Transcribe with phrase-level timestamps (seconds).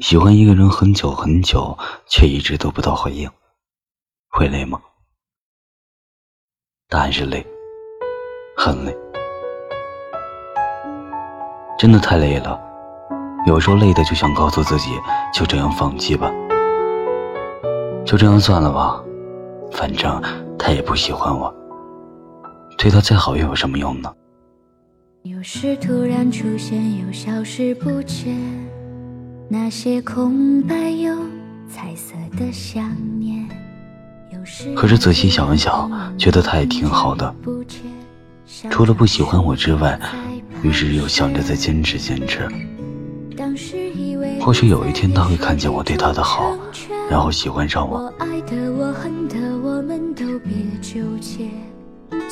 [0.00, 3.30] 喜欢一个人很久很久，却一直得不到回应，
[4.30, 4.80] 会累吗？
[6.88, 7.46] 答案是累，
[8.56, 8.96] 很累，
[11.78, 12.58] 真的太累了。
[13.46, 14.98] 有时候累的就想告诉自己，
[15.34, 16.32] 就这样放弃吧，
[18.06, 19.04] 就这样算了吧，
[19.70, 20.20] 反正
[20.58, 21.54] 他也不喜欢我，
[22.78, 24.10] 对他再好又有什么用呢？
[25.24, 28.69] 有时突然出现，又消失不见。
[29.52, 31.12] 那些空白有
[31.68, 33.44] 彩色的想念。
[34.76, 37.34] 可是仔细想一想，觉得他也挺好的，
[38.70, 39.98] 除了不喜欢我之外，
[40.62, 42.48] 于是又想着再坚持坚持。
[44.40, 46.56] 或许有一天他会看见我对他的好，
[47.10, 48.08] 然后喜欢上我。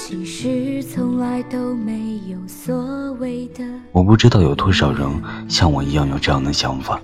[0.08, 3.62] 其实从来都没有所谓的。
[3.92, 5.06] 我不知道有多少人
[5.50, 6.98] 像我一样有这样的想法。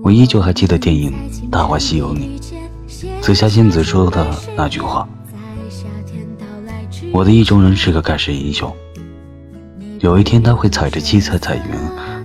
[0.00, 1.12] 我依旧还记得电影
[1.50, 2.40] 《大话西游》里
[3.20, 4.24] 紫霞仙子说的
[4.56, 5.08] 那句话
[7.12, 8.72] ：“我的意中人是个盖世英雄，
[9.98, 11.62] 有一天他会踩着七彩彩云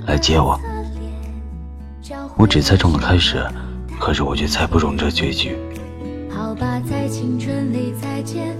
[0.06, 0.60] 来接我。”
[2.38, 3.44] 我只猜中了开始，
[4.00, 5.58] 可是我却猜不中这结局。
[6.30, 8.56] 好吧，在青春里再见。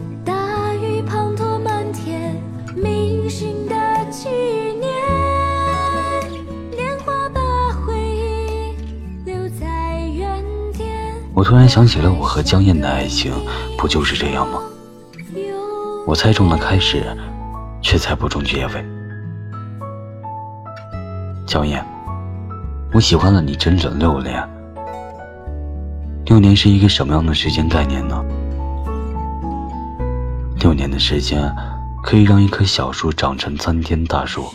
[11.42, 13.34] 我突然想起了我和江燕的爱情，
[13.76, 14.60] 不就是这样吗？
[16.06, 17.04] 我猜中了开始，
[17.82, 18.86] 却猜不中结尾。
[21.48, 21.84] 江燕，
[22.94, 24.48] 我喜欢了你整整六年。
[26.28, 28.24] 六年是一个什么样的时间概念呢？
[30.60, 31.52] 六年的时间
[32.04, 34.46] 可以让一棵小树长成参天大树。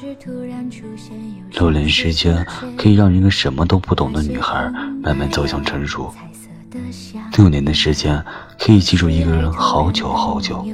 [1.51, 2.47] 六年时间
[2.79, 4.71] 可以让一个什么都不懂的女孩
[5.03, 6.15] 慢慢走向成熟。
[7.37, 8.25] 六年的时间
[8.59, 10.65] 可以记住一个人好久好久。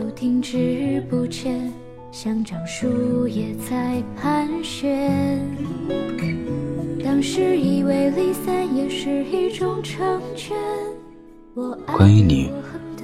[11.87, 12.50] 关于你，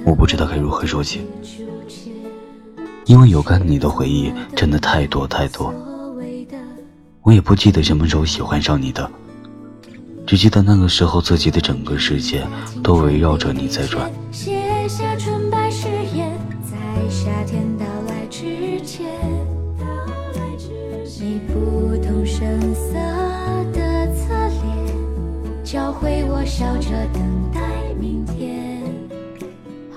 [0.05, 1.21] 我不知道该如何说起，
[3.05, 5.73] 因为有关你的回忆真的太多太多。
[7.21, 9.11] 我也不记得什么时候喜欢上你的。
[10.29, 12.45] 只记得那个时候，自己的整个世界
[12.83, 14.11] 都围绕着你在转。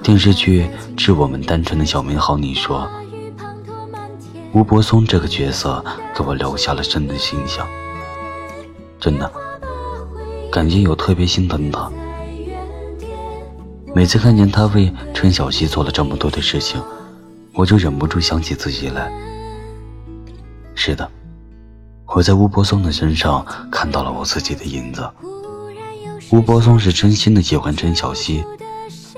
[0.03, 0.63] 电视剧
[0.97, 2.89] 《致我们单纯的小美好》你说，
[4.55, 5.85] 吴柏松这个角色
[6.17, 7.69] 给我留下了深的印象，
[8.99, 9.31] 真的。
[10.53, 11.91] 感觉有特别心疼他。
[13.95, 16.79] 每次看见他为陈小希做了这么多的事情，
[17.55, 19.11] 我就忍不住想起自己来。
[20.75, 21.11] 是的，
[22.07, 25.09] 我在吴柏松的身上看到了我自己的影子。
[26.31, 28.45] 吴柏松是真心的喜欢陈小希，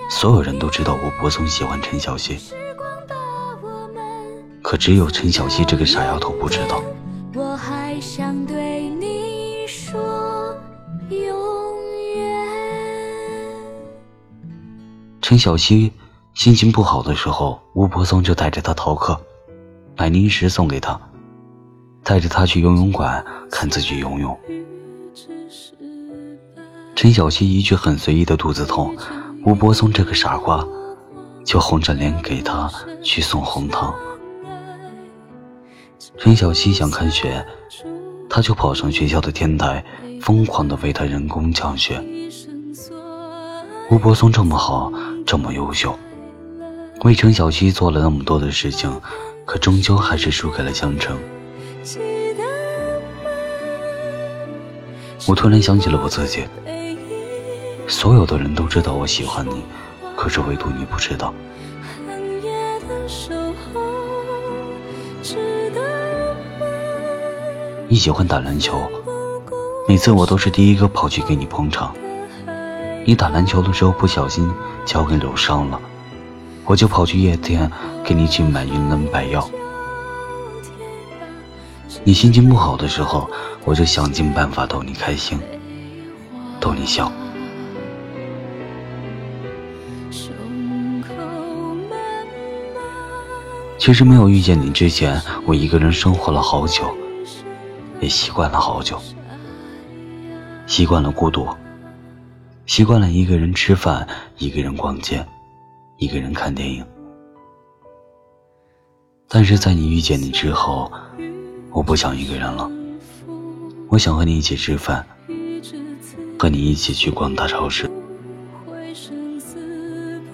[0.09, 2.39] 所有人都知道吴柏松喜欢陈小希，
[4.63, 6.81] 可只有陈小希这个傻丫头不知道。
[15.25, 15.91] 陈小希
[16.35, 19.19] 心情不好的时候，吴柏松就带着她逃课，
[19.97, 21.01] 买零食送给她，
[22.03, 24.39] 带着她去游泳馆看自己游泳。
[26.95, 28.95] 陈小希一句很随意的肚子痛，
[29.47, 30.63] 吴柏松这个傻瓜
[31.43, 32.71] 就红着脸给她
[33.03, 33.95] 去送红糖。
[36.19, 37.43] 陈小希想看雪，
[38.29, 39.83] 他就跑上学校的天台，
[40.21, 41.99] 疯狂的为她人工降雪。
[43.91, 44.93] 吴柏松这么好。
[45.35, 45.99] 这么优秀，
[47.03, 48.89] 为陈小希做了那么多的事情，
[49.45, 51.19] 可终究还是输给了江城。
[55.27, 56.45] 我突然想起了我自己，
[57.89, 59.65] 所有的人都知道我喜欢你，
[60.15, 61.35] 可是唯独你不知道。
[67.89, 68.89] 你喜欢打篮球，
[69.89, 71.93] 每次我都是第一个跑去给你捧场。
[73.05, 74.49] 你打篮球的时候不小心
[74.85, 75.81] 脚给扭伤了，
[76.65, 77.71] 我就跑去夜店
[78.05, 79.49] 给你去买云南白药。
[82.03, 83.29] 你心情不好的时候，
[83.65, 85.39] 我就想尽办法逗你开心，
[86.61, 87.11] 逗你笑。
[93.79, 96.95] 其实没有遇见你之前，我一个人生活了好久，
[98.01, 99.01] 也习惯了好久。
[100.67, 101.47] 习惯了孤独，
[102.67, 104.09] 习惯了一个人吃饭，
[104.39, 105.25] 一个人逛街，
[105.99, 106.85] 一个人看电影。
[109.29, 110.91] 但是在你遇见你之后，
[111.71, 112.71] 我不想一个人了。
[113.89, 115.05] 我想和你一起吃饭，
[116.39, 117.89] 和你一起去逛大超市，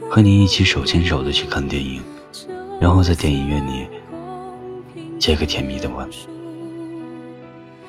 [0.08, 2.00] 和你一起手牵手的去看电影，
[2.80, 3.88] 然后在电影院里
[5.18, 6.08] 接个甜蜜的吻。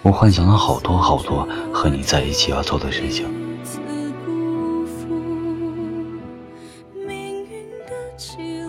[0.01, 3.27] 我幻想了好多好多和你在一起要做的事情，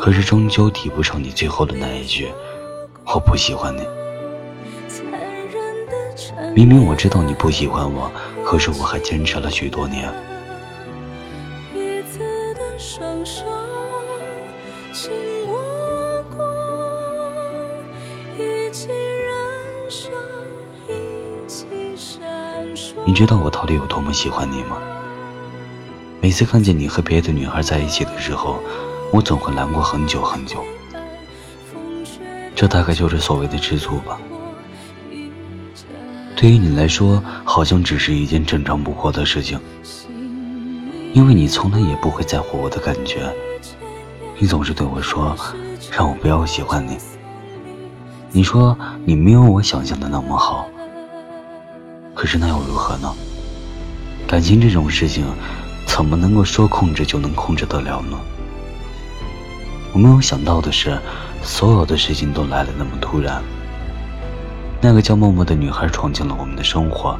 [0.02, 2.26] 可是终究抵不上你最后的那一句
[3.06, 3.86] “我不喜欢你”。
[6.56, 8.10] 明明我知道你不喜欢我，
[8.44, 10.12] 可是我还坚持了许多年。
[23.06, 24.78] 你知道我到底有多么喜欢你吗？
[26.20, 28.58] 每次看见你和别的女孩在一起的时候，
[29.12, 30.64] 我总会难过很久很久。
[32.56, 34.18] 这大概就是所谓的知足吧。
[36.34, 39.60] 对于你来说，好像只是一件正常不过的事情，
[41.12, 43.30] 因为你从来也不会在乎我的感觉。
[44.38, 45.36] 你总是对我说，
[45.90, 46.96] 让我不要喜欢你。
[48.30, 50.66] 你说你没有我想象的那么好，
[52.14, 53.14] 可是那又如何呢？
[54.26, 55.26] 感情这种事情，
[55.86, 58.18] 怎么能够说控制就能控制得了呢？
[59.92, 60.98] 我没有想到的是，
[61.42, 63.42] 所有的事情都来的那么突然。
[64.80, 67.18] 那个叫默默的女孩闯进了我们的生活。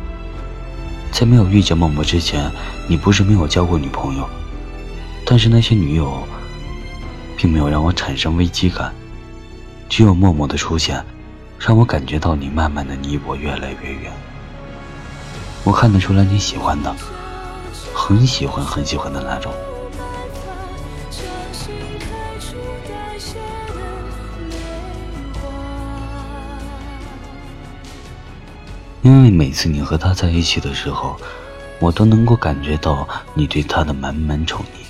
[1.13, 2.51] 在没有遇见默默之前，
[2.89, 4.27] 你不是没有交过女朋友，
[5.27, 6.27] 但是那些女友，
[7.37, 8.91] 并没有让我产生危机感。
[9.89, 11.05] 只有默默的出现，
[11.59, 14.11] 让我感觉到你慢慢的离我越来越远。
[15.63, 16.97] 我看得出来你喜欢的，
[17.95, 19.53] 很喜欢很喜欢的那种。
[29.03, 31.17] 因为每次你和他在一起的时候，
[31.81, 34.87] 我都能够感觉到你对他的满满宠溺，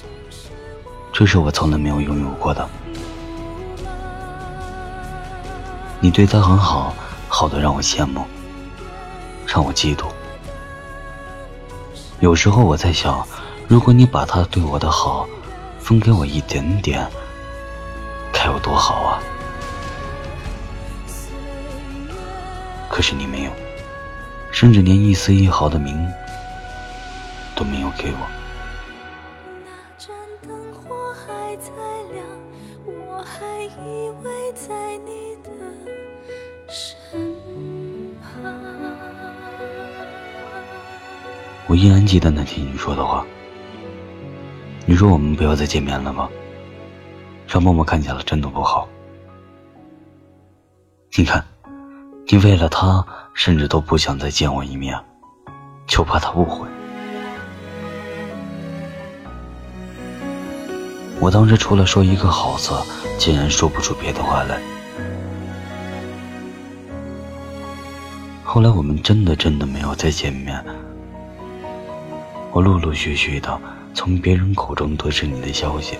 [1.10, 2.68] 这是我从来没有拥有过的。
[5.98, 6.94] 你对他很好，
[7.26, 8.22] 好的让我羡慕，
[9.46, 10.04] 让我嫉妒。
[12.20, 13.26] 有时候我在想，
[13.66, 15.26] 如果你把他对我的好
[15.78, 17.08] 分给我一点点，
[18.30, 19.22] 该有多好啊！
[22.90, 23.50] 可是你没有。
[24.62, 26.08] 甚至连一丝一毫的名
[27.56, 28.18] 都没有给我。
[41.66, 43.26] 我依然记得那天你说的话。
[44.86, 46.30] 你说我们不要再见面了吗？
[47.48, 48.88] 让默默看见了真的不好。
[51.18, 51.44] 你看。
[52.28, 54.98] 你为了他，甚至都不想再见我一面，
[55.86, 56.66] 就怕他误会。
[61.20, 62.72] 我当时除了说一个好字，
[63.18, 64.60] 竟然说不出别的话来。
[68.44, 70.62] 后来我们真的真的没有再见面。
[72.50, 73.58] 我陆陆续续的
[73.94, 75.96] 从别人口中得知你的消息，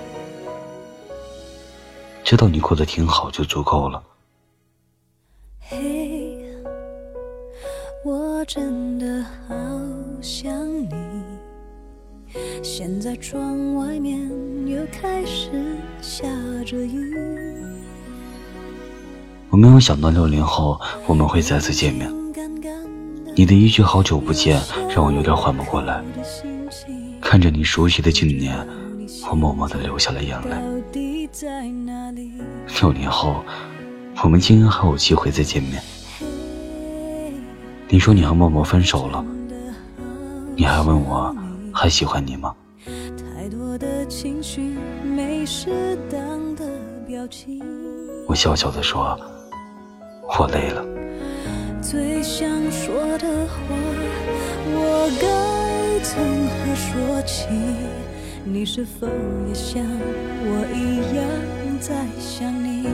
[2.23, 4.03] 知道你过得挺好就足够了。
[8.05, 9.55] 我真的好
[10.21, 10.91] 想你。
[12.61, 14.19] 现在窗外面
[14.67, 15.51] 又开始
[16.01, 16.27] 下
[16.67, 17.15] 着雨。
[19.51, 22.13] 我没有想到六零后我们会再次见面。
[23.37, 26.03] 你的一句好久不见让我有点缓不过来。
[27.21, 28.67] 看着你熟悉的今年，
[29.31, 30.57] 我默默的流下了眼泪。
[32.81, 33.45] 六年后，
[34.25, 35.81] 我们竟然还有机会再见面。
[37.93, 39.23] 你说你和默默分手了，
[40.57, 41.37] 你还问我
[41.75, 42.55] 还喜欢你吗？
[48.27, 49.15] 我笑笑的说，
[50.23, 50.83] 我累了。
[51.83, 53.59] 最想说的话，
[54.69, 57.47] 我该从何说起？
[58.43, 59.07] 你是否
[59.47, 61.23] 也像我一样
[61.79, 62.89] 在想你？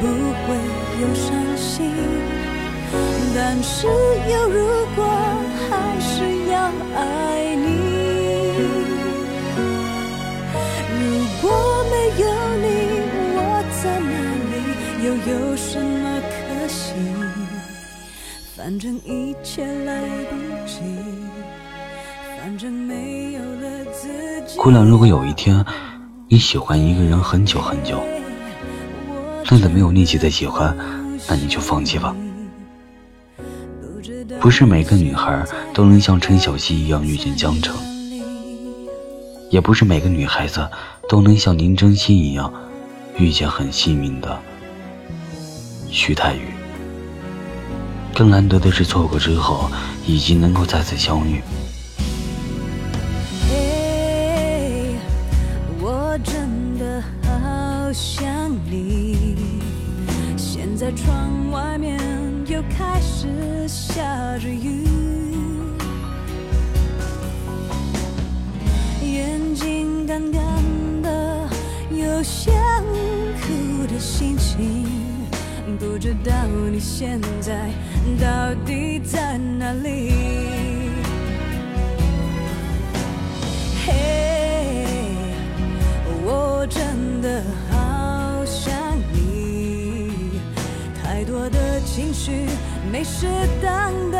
[0.00, 0.56] 不会
[1.02, 1.92] 有伤心，
[3.34, 4.58] 但是有如
[4.96, 5.04] 果
[5.68, 6.54] 还是要
[6.96, 7.68] 爱你。
[10.98, 11.02] 如
[11.42, 11.44] 果
[11.90, 12.24] 没有
[12.60, 12.64] 你，
[13.36, 13.38] 我
[13.82, 14.12] 在哪
[14.50, 14.52] 里？
[15.04, 16.94] 又有什么可惜？
[18.56, 20.80] 反正一切来不及，
[22.38, 24.08] 反正没有了自
[24.46, 24.58] 己。
[24.58, 25.64] 姑娘，如果有一天
[26.28, 28.02] 你喜欢一个人很久很久，
[29.50, 30.76] 真的没有力气再喜欢，
[31.28, 32.14] 那你就放弃吧。
[34.38, 37.76] 不是每个女孩都能像陈小希一样遇见江城，
[39.50, 40.64] 也不是每个女孩子
[41.08, 42.52] 都能像林真心一样
[43.18, 44.38] 遇见很幸运的
[45.90, 46.42] 徐太宇。
[48.14, 49.68] 更难得的是，错过之后，
[50.06, 51.42] 已经能够再次相遇。
[75.80, 76.30] 不知道
[76.70, 77.70] 你现在
[78.20, 80.12] 到底在哪里？
[83.86, 83.94] 嘿，
[86.22, 88.74] 我真的好想
[89.14, 90.38] 你，
[91.02, 92.44] 太多的情绪
[92.92, 93.26] 没适
[93.62, 94.19] 当的